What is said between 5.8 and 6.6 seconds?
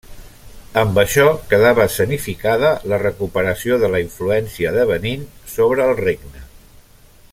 el regne.